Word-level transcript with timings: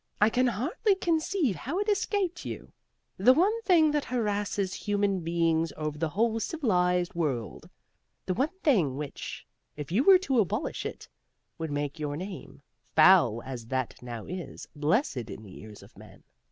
"I 0.19 0.31
can 0.31 0.47
hardly 0.47 0.95
conceive 0.95 1.55
how 1.55 1.77
it 1.77 1.87
escaped 1.87 2.43
you. 2.43 2.71
The 3.17 3.35
one 3.35 3.61
thing 3.61 3.91
that 3.91 4.05
harasses 4.05 4.73
human 4.73 5.19
beings 5.19 5.71
over 5.77 5.95
the 5.99 6.09
whole 6.09 6.39
civilized 6.39 7.13
world. 7.13 7.69
The 8.25 8.33
one 8.33 8.57
thing 8.63 8.97
which, 8.97 9.45
if 9.77 9.91
you 9.91 10.03
were 10.03 10.17
to 10.17 10.39
abolish 10.39 10.87
it, 10.87 11.07
would 11.59 11.69
make 11.71 11.99
your 11.99 12.17
name, 12.17 12.63
foul 12.95 13.43
as 13.43 13.67
that 13.67 14.01
now 14.01 14.25
is, 14.25 14.67
blessed 14.75 15.29
in 15.29 15.43
the 15.43 15.59
ears 15.61 15.83
of 15.83 15.95
men. 15.95 16.23